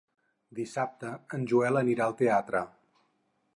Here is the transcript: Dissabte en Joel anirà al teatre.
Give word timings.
Dissabte 0.59 1.11
en 1.37 1.45
Joel 1.53 1.79
anirà 1.83 2.07
al 2.09 2.17
teatre. 2.25 2.65